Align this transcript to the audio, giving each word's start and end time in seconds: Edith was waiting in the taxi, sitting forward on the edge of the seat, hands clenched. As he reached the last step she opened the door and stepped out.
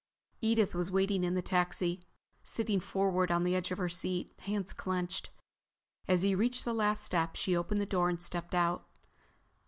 Edith 0.41 0.73
was 0.73 0.89
waiting 0.89 1.23
in 1.23 1.35
the 1.35 1.43
taxi, 1.43 2.01
sitting 2.41 2.79
forward 2.79 3.29
on 3.29 3.43
the 3.43 3.53
edge 3.55 3.69
of 3.69 3.77
the 3.77 3.87
seat, 3.87 4.33
hands 4.39 4.73
clenched. 4.73 5.29
As 6.07 6.23
he 6.23 6.33
reached 6.33 6.65
the 6.65 6.73
last 6.73 7.03
step 7.03 7.35
she 7.35 7.55
opened 7.55 7.79
the 7.81 7.85
door 7.85 8.09
and 8.09 8.19
stepped 8.19 8.55
out. 8.55 8.87